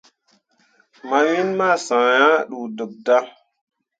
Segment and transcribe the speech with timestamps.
[1.07, 1.97] Mawin ma sã
[2.27, 3.25] ah ɗuudeb dan.